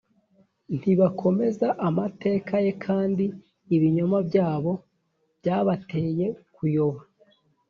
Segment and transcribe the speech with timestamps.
[0.77, 3.25] ntibakomeza amateka ye kandi
[3.75, 4.71] ibinyoma byabo
[5.39, 7.01] byabateye kuyoba